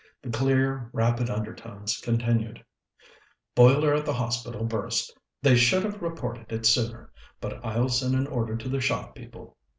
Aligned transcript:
The 0.23 0.31
clear, 0.31 0.89
rapid 0.93 1.29
undertones 1.29 1.99
continued: 2.03 2.65
"Boiler 3.53 3.93
at 3.93 4.03
the 4.03 4.15
Hospital 4.15 4.65
burst; 4.65 5.15
they 5.43 5.55
should 5.55 5.83
have 5.83 6.01
reported 6.01 6.51
it 6.51 6.65
sooner, 6.65 7.11
but 7.39 7.63
I'll 7.63 7.87
send 7.89 8.15
an 8.15 8.25
order 8.25 8.57
to 8.57 8.67
the 8.67 8.81
shop 8.81 9.13
people. 9.13 9.57